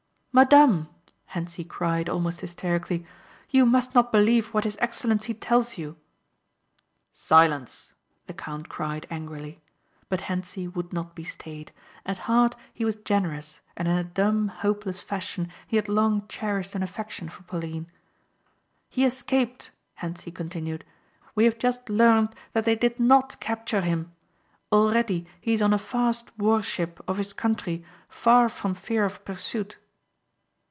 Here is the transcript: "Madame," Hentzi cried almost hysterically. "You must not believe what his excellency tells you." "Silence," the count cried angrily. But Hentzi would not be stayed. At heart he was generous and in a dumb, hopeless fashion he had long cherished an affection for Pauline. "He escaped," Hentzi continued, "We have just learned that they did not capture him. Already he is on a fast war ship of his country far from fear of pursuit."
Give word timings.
"Madame," 0.33 0.87
Hentzi 1.33 1.65
cried 1.65 2.07
almost 2.07 2.39
hysterically. 2.39 3.05
"You 3.49 3.65
must 3.65 3.93
not 3.93 4.13
believe 4.13 4.45
what 4.53 4.63
his 4.63 4.77
excellency 4.79 5.33
tells 5.33 5.77
you." 5.77 5.97
"Silence," 7.11 7.91
the 8.27 8.33
count 8.33 8.69
cried 8.69 9.05
angrily. 9.11 9.59
But 10.07 10.21
Hentzi 10.21 10.69
would 10.69 10.93
not 10.93 11.15
be 11.15 11.25
stayed. 11.25 11.73
At 12.05 12.17
heart 12.31 12.55
he 12.73 12.85
was 12.85 12.95
generous 12.95 13.59
and 13.75 13.89
in 13.89 13.97
a 13.97 14.05
dumb, 14.05 14.47
hopeless 14.47 15.01
fashion 15.01 15.49
he 15.67 15.75
had 15.75 15.89
long 15.89 16.25
cherished 16.29 16.75
an 16.75 16.81
affection 16.83 17.27
for 17.27 17.43
Pauline. 17.43 17.87
"He 18.87 19.03
escaped," 19.03 19.71
Hentzi 19.95 20.31
continued, 20.31 20.85
"We 21.35 21.43
have 21.43 21.59
just 21.59 21.89
learned 21.89 22.33
that 22.53 22.63
they 22.63 22.77
did 22.77 23.01
not 23.01 23.37
capture 23.41 23.81
him. 23.81 24.13
Already 24.71 25.27
he 25.41 25.51
is 25.51 25.61
on 25.61 25.73
a 25.73 25.77
fast 25.77 26.31
war 26.37 26.63
ship 26.63 27.01
of 27.05 27.17
his 27.17 27.33
country 27.33 27.83
far 28.07 28.47
from 28.47 28.73
fear 28.73 29.03
of 29.03 29.25
pursuit." 29.25 29.75